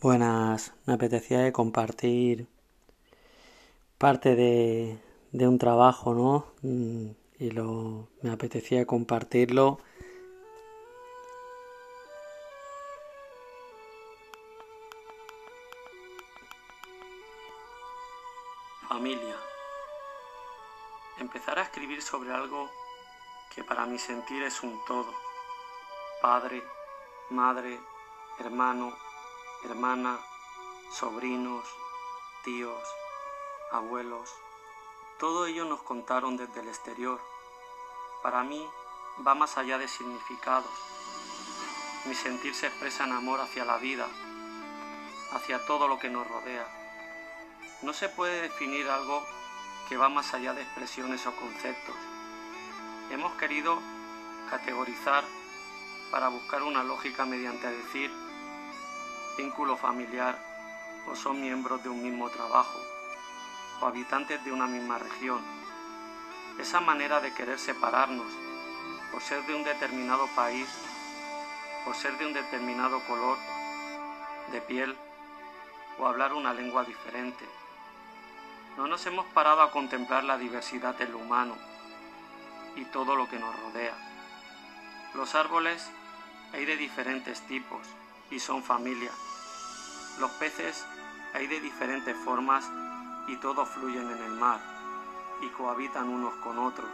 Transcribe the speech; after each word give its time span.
Buenas, 0.00 0.74
me 0.86 0.94
apetecía 0.94 1.52
compartir 1.52 2.46
parte 3.98 4.36
de, 4.36 4.96
de 5.32 5.48
un 5.48 5.58
trabajo, 5.58 6.14
¿no? 6.14 6.46
Mm, 6.62 7.10
y 7.40 7.50
lo, 7.50 8.06
me 8.22 8.30
apetecía 8.30 8.86
compartirlo. 8.86 9.80
Familia. 18.88 19.34
Empezar 21.18 21.58
a 21.58 21.62
escribir 21.62 22.02
sobre 22.02 22.32
algo 22.32 22.70
que 23.52 23.64
para 23.64 23.84
mi 23.84 23.98
sentir 23.98 24.44
es 24.44 24.62
un 24.62 24.78
todo. 24.86 25.12
Padre, 26.22 26.62
madre, 27.30 27.80
hermano, 28.38 28.92
hermana, 29.64 30.18
sobrinos, 30.92 31.64
tíos, 32.44 32.82
abuelos, 33.72 34.30
todo 35.18 35.46
ello 35.46 35.64
nos 35.64 35.82
contaron 35.82 36.36
desde 36.36 36.60
el 36.60 36.68
exterior. 36.68 37.20
Para 38.22 38.44
mí 38.44 38.64
va 39.26 39.34
más 39.34 39.58
allá 39.58 39.78
de 39.78 39.88
significados. 39.88 40.70
Mi 42.04 42.14
sentir 42.14 42.54
se 42.54 42.68
expresa 42.68 43.04
en 43.04 43.12
amor 43.12 43.40
hacia 43.40 43.64
la 43.64 43.78
vida, 43.78 44.06
hacia 45.32 45.66
todo 45.66 45.88
lo 45.88 45.98
que 45.98 46.08
nos 46.08 46.26
rodea. 46.28 46.66
No 47.82 47.92
se 47.92 48.08
puede 48.08 48.42
definir 48.42 48.88
algo 48.88 49.26
que 49.88 49.96
va 49.96 50.08
más 50.08 50.34
allá 50.34 50.54
de 50.54 50.62
expresiones 50.62 51.26
o 51.26 51.34
conceptos. 51.34 51.96
Hemos 53.10 53.32
querido 53.34 53.78
categorizar 54.50 55.24
para 56.10 56.28
buscar 56.28 56.62
una 56.62 56.84
lógica 56.84 57.26
mediante 57.26 57.70
decir 57.70 58.27
vínculo 59.38 59.76
familiar 59.76 60.36
o 61.06 61.14
son 61.14 61.40
miembros 61.40 61.80
de 61.84 61.88
un 61.88 62.02
mismo 62.02 62.28
trabajo 62.28 62.80
o 63.80 63.86
habitantes 63.86 64.44
de 64.44 64.50
una 64.50 64.66
misma 64.66 64.98
región. 64.98 65.40
Esa 66.58 66.80
manera 66.80 67.20
de 67.20 67.32
querer 67.32 67.56
separarnos 67.60 68.26
por 69.12 69.22
ser 69.22 69.46
de 69.46 69.54
un 69.54 69.62
determinado 69.62 70.26
país, 70.34 70.68
por 71.84 71.94
ser 71.94 72.18
de 72.18 72.26
un 72.26 72.32
determinado 72.32 72.98
color 73.06 73.38
de 74.50 74.60
piel 74.60 74.96
o 76.00 76.06
hablar 76.08 76.34
una 76.34 76.52
lengua 76.52 76.82
diferente. 76.82 77.44
No 78.76 78.88
nos 78.88 79.06
hemos 79.06 79.26
parado 79.26 79.62
a 79.62 79.70
contemplar 79.70 80.24
la 80.24 80.36
diversidad 80.36 80.96
del 80.96 81.14
humano 81.14 81.54
y 82.74 82.84
todo 82.86 83.14
lo 83.14 83.28
que 83.28 83.38
nos 83.38 83.54
rodea. 83.60 83.94
Los 85.14 85.36
árboles 85.36 85.88
hay 86.52 86.64
de 86.64 86.76
diferentes 86.76 87.40
tipos 87.42 87.86
y 88.30 88.40
son 88.40 88.62
familia. 88.62 89.10
Los 90.20 90.30
peces 90.32 90.84
hay 91.34 91.46
de 91.46 91.60
diferentes 91.60 92.16
formas 92.24 92.68
y 93.26 93.36
todos 93.36 93.68
fluyen 93.68 94.10
en 94.10 94.22
el 94.22 94.32
mar 94.32 94.60
y 95.40 95.48
cohabitan 95.48 96.08
unos 96.08 96.34
con 96.36 96.58
otros. 96.58 96.90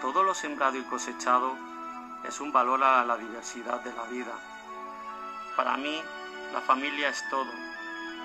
Todo 0.00 0.22
lo 0.22 0.34
sembrado 0.34 0.78
y 0.78 0.82
cosechado 0.82 1.54
es 2.26 2.40
un 2.40 2.52
valor 2.52 2.82
a 2.82 3.04
la 3.04 3.16
diversidad 3.16 3.80
de 3.82 3.92
la 3.92 4.04
vida. 4.04 4.32
Para 5.56 5.76
mí, 5.76 6.00
la 6.52 6.60
familia 6.60 7.08
es 7.08 7.22
todo. 7.28 7.50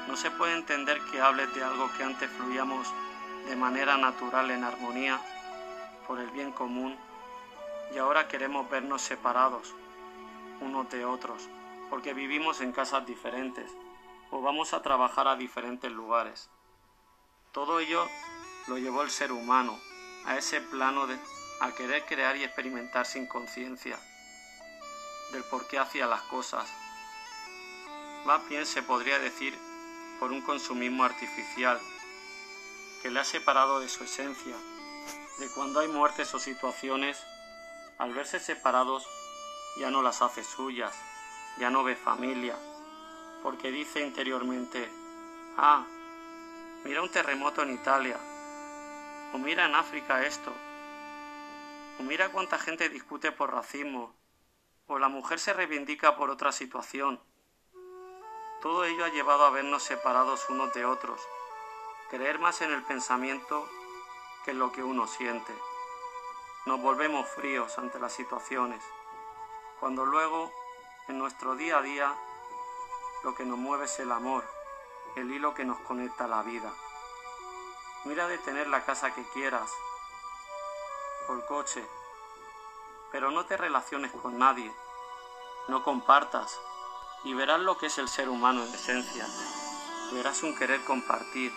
No 0.07 0.15
se 0.15 0.31
puede 0.31 0.55
entender 0.55 1.01
que 1.11 1.19
hables 1.19 1.53
de 1.53 1.63
algo 1.63 1.91
que 1.97 2.03
antes 2.03 2.29
fluíamos 2.31 2.87
de 3.47 3.55
manera 3.55 3.97
natural 3.97 4.51
en 4.51 4.63
armonía 4.63 5.19
por 6.07 6.19
el 6.19 6.29
bien 6.31 6.51
común 6.51 6.97
y 7.93 7.97
ahora 7.97 8.27
queremos 8.27 8.69
vernos 8.69 9.01
separados 9.01 9.73
unos 10.61 10.89
de 10.89 11.05
otros 11.05 11.47
porque 11.89 12.13
vivimos 12.13 12.61
en 12.61 12.71
casas 12.71 13.05
diferentes 13.05 13.71
o 14.31 14.41
vamos 14.41 14.73
a 14.73 14.81
trabajar 14.81 15.27
a 15.27 15.35
diferentes 15.35 15.91
lugares. 15.91 16.49
Todo 17.51 17.79
ello 17.79 18.05
lo 18.67 18.77
llevó 18.77 19.03
el 19.03 19.09
ser 19.09 19.31
humano 19.31 19.79
a 20.25 20.37
ese 20.37 20.61
plano 20.61 21.07
de 21.07 21.17
a 21.59 21.71
querer 21.71 22.05
crear 22.05 22.35
y 22.35 22.43
experimentar 22.43 23.05
sin 23.05 23.25
conciencia 23.25 23.97
del 25.31 25.43
por 25.45 25.67
qué 25.67 25.79
hacía 25.79 26.05
las 26.05 26.21
cosas. 26.23 26.69
Más 28.25 28.47
bien 28.47 28.65
se 28.65 28.83
podría 28.83 29.19
decir 29.19 29.57
por 30.19 30.31
un 30.31 30.41
consumismo 30.41 31.03
artificial 31.03 31.79
que 33.01 33.09
le 33.09 33.19
ha 33.19 33.23
separado 33.23 33.79
de 33.79 33.89
su 33.89 34.03
esencia, 34.03 34.55
de 35.39 35.49
cuando 35.53 35.79
hay 35.79 35.87
muertes 35.87 36.33
o 36.33 36.39
situaciones, 36.39 37.23
al 37.97 38.13
verse 38.13 38.39
separados 38.39 39.07
ya 39.79 39.91
no 39.91 40.01
las 40.01 40.21
hace 40.21 40.43
suyas, 40.43 40.95
ya 41.59 41.69
no 41.69 41.83
ve 41.83 41.95
familia, 41.95 42.55
porque 43.43 43.71
dice 43.71 44.01
interiormente, 44.01 44.89
ah, 45.57 45.85
mira 46.83 47.01
un 47.01 47.09
terremoto 47.09 47.63
en 47.63 47.73
Italia, 47.73 48.17
o 49.33 49.37
mira 49.37 49.65
en 49.65 49.75
África 49.75 50.25
esto, 50.25 50.51
o 51.99 52.03
mira 52.03 52.29
cuánta 52.29 52.59
gente 52.59 52.89
discute 52.89 53.31
por 53.31 53.53
racismo, 53.53 54.13
o 54.87 54.99
la 54.99 55.09
mujer 55.09 55.39
se 55.39 55.53
reivindica 55.53 56.15
por 56.15 56.29
otra 56.29 56.51
situación. 56.51 57.19
Todo 58.61 58.85
ello 58.85 59.05
ha 59.05 59.09
llevado 59.09 59.45
a 59.45 59.49
vernos 59.49 59.83
separados 59.83 60.49
unos 60.49 60.73
de 60.73 60.85
otros, 60.85 61.21
creer 62.09 62.39
más 62.39 62.61
en 62.61 62.71
el 62.71 62.83
pensamiento 62.83 63.67
que 64.45 64.51
en 64.51 64.59
lo 64.59 64.71
que 64.71 64.83
uno 64.83 65.07
siente. 65.07 65.53
Nos 66.65 66.81
volvemos 66.81 67.27
fríos 67.29 67.77
ante 67.77 67.99
las 67.99 68.13
situaciones, 68.13 68.83
cuando 69.79 70.05
luego, 70.05 70.51
en 71.07 71.17
nuestro 71.17 71.55
día 71.55 71.77
a 71.77 71.81
día, 71.81 72.13
lo 73.23 73.33
que 73.33 73.45
nos 73.45 73.57
mueve 73.57 73.85
es 73.85 73.99
el 73.99 74.11
amor, 74.11 74.43
el 75.15 75.31
hilo 75.31 75.53
que 75.53 75.63
nos 75.63 75.79
conecta 75.79 76.25
a 76.25 76.27
la 76.27 76.43
vida. 76.43 76.71
Mira 78.03 78.27
de 78.27 78.37
tener 78.37 78.67
la 78.67 78.83
casa 78.83 79.13
que 79.13 79.23
quieras, 79.29 79.71
o 81.29 81.33
el 81.33 81.45
coche, 81.45 81.85
pero 83.11 83.31
no 83.31 83.45
te 83.45 83.55
relaciones 83.55 84.11
con 84.11 84.37
nadie, 84.37 84.73
no 85.69 85.83
compartas, 85.83 86.59
y 87.23 87.33
verás 87.33 87.61
lo 87.61 87.77
que 87.77 87.87
es 87.87 87.97
el 87.97 88.09
ser 88.09 88.29
humano 88.29 88.63
en 88.63 88.73
esencia. 88.73 89.25
Verás 90.11 90.43
un 90.43 90.55
querer 90.55 90.83
compartir. 90.85 91.53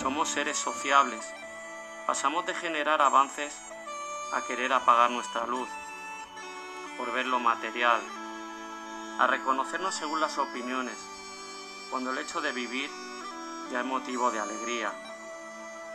Somos 0.00 0.28
seres 0.28 0.56
sociables. 0.56 1.26
Pasamos 2.06 2.46
de 2.46 2.54
generar 2.54 3.00
avances 3.00 3.56
a 4.32 4.42
querer 4.42 4.72
apagar 4.72 5.10
nuestra 5.10 5.46
luz, 5.46 5.68
por 6.96 7.10
ver 7.12 7.26
lo 7.26 7.40
material, 7.40 8.00
a 9.18 9.26
reconocernos 9.26 9.94
según 9.94 10.20
las 10.20 10.38
opiniones, 10.38 10.96
cuando 11.90 12.10
el 12.10 12.18
hecho 12.18 12.40
de 12.40 12.52
vivir 12.52 12.90
ya 13.70 13.80
es 13.80 13.86
motivo 13.86 14.30
de 14.30 14.40
alegría. 14.40 14.92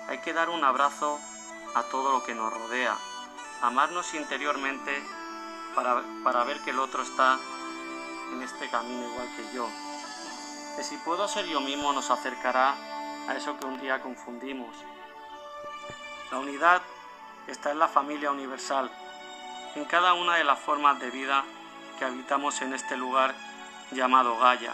Hay 0.07 0.19
que 0.19 0.33
dar 0.33 0.49
un 0.49 0.63
abrazo 0.63 1.19
a 1.75 1.83
todo 1.83 2.11
lo 2.11 2.23
que 2.23 2.33
nos 2.33 2.51
rodea, 2.51 2.97
amarnos 3.61 4.13
interiormente 4.13 5.03
para, 5.75 6.03
para 6.23 6.43
ver 6.43 6.59
que 6.61 6.71
el 6.71 6.79
otro 6.79 7.03
está 7.03 7.37
en 8.33 8.41
este 8.41 8.69
camino 8.69 9.07
igual 9.07 9.27
que 9.35 9.55
yo. 9.55 9.67
Que 10.75 10.83
si 10.83 10.97
puedo 10.97 11.27
ser 11.27 11.45
yo 11.45 11.61
mismo 11.61 11.93
nos 11.93 12.09
acercará 12.09 12.75
a 13.27 13.35
eso 13.35 13.57
que 13.57 13.65
un 13.65 13.79
día 13.79 14.01
confundimos. 14.01 14.75
La 16.31 16.39
unidad 16.39 16.81
está 17.47 17.71
en 17.71 17.79
la 17.79 17.87
familia 17.87 18.31
universal, 18.31 18.89
en 19.75 19.85
cada 19.85 20.13
una 20.13 20.35
de 20.35 20.43
las 20.43 20.59
formas 20.59 20.99
de 20.99 21.11
vida 21.11 21.43
que 22.01 22.05
habitamos 22.05 22.63
en 22.63 22.73
este 22.73 22.97
lugar 22.97 23.35
llamado 23.91 24.35
Gaia. 24.39 24.73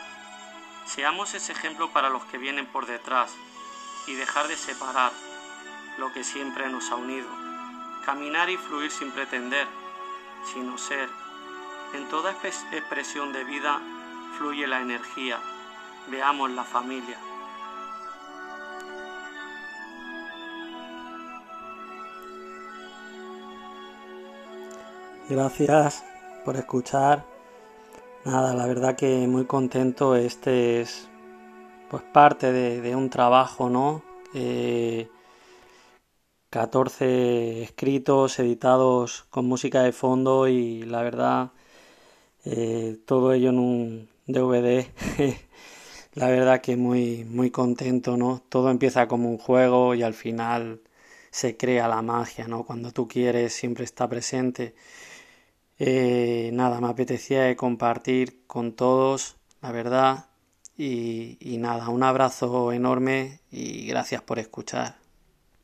Seamos 0.85 1.33
ese 1.33 1.51
ejemplo 1.51 1.91
para 1.91 2.07
los 2.09 2.23
que 2.23 2.37
vienen 2.37 2.65
por 2.65 2.85
detrás 2.85 3.33
y 4.07 4.13
dejar 4.13 4.47
de 4.47 4.55
separar 4.55 5.11
lo 5.97 6.13
que 6.13 6.23
siempre 6.23 6.69
nos 6.69 6.89
ha 6.89 6.95
unido. 6.95 7.27
Caminar 8.05 8.49
y 8.49 8.55
fluir 8.55 8.91
sin 8.91 9.11
pretender, 9.11 9.67
sino 10.53 10.77
ser. 10.77 11.09
En 11.95 12.07
toda 12.07 12.31
expresión 12.31 13.33
de 13.33 13.43
vida 13.43 13.81
fluye 14.37 14.65
la 14.65 14.79
energía. 14.79 15.37
Veamos 16.07 16.49
la 16.51 16.63
familia. 16.63 17.17
Gracias 25.27 26.05
por 26.47 26.55
escuchar. 26.55 27.25
Nada, 28.23 28.53
la 28.53 28.65
verdad 28.67 28.95
que 28.95 29.27
muy 29.27 29.43
contento. 29.43 30.15
Este 30.15 30.79
es 30.79 31.09
pues 31.89 32.03
parte 32.03 32.53
de, 32.53 32.95
un 32.95 33.09
trabajo, 33.09 33.69
¿no? 33.69 34.01
14 36.49 37.63
escritos, 37.63 38.39
editados 38.39 39.25
con 39.29 39.45
música 39.45 39.81
de 39.81 39.91
fondo 39.91 40.47
y 40.47 40.83
la 40.83 41.01
verdad 41.01 41.51
eh, 42.45 42.97
todo 43.05 43.33
ello 43.33 43.49
en 43.49 43.59
un 43.59 44.09
DVD. 44.25 44.87
la 46.13 46.29
verdad 46.29 46.61
que 46.61 46.77
muy 46.77 47.25
muy 47.25 47.51
contento, 47.51 48.15
¿no? 48.15 48.41
Todo 48.47 48.71
empieza 48.71 49.09
como 49.09 49.29
un 49.29 49.37
juego 49.37 49.95
y 49.95 50.03
al 50.03 50.13
final 50.13 50.79
se 51.29 51.57
crea 51.57 51.89
la 51.89 52.01
magia, 52.01 52.47
¿no? 52.47 52.63
Cuando 52.65 52.93
tú 52.93 53.05
quieres 53.05 53.53
siempre 53.53 53.83
está 53.83 54.07
presente. 54.07 54.75
Eh, 55.79 56.49
nada, 56.53 56.81
me 56.81 56.87
apetecía 56.87 57.55
compartir 57.55 58.45
con 58.47 58.73
todos, 58.73 59.37
la 59.61 59.71
verdad, 59.71 60.25
y, 60.77 61.37
y 61.39 61.57
nada, 61.57 61.89
un 61.89 62.03
abrazo 62.03 62.71
enorme 62.71 63.41
y 63.51 63.87
gracias 63.87 64.21
por 64.21 64.39
escuchar. 64.39 64.97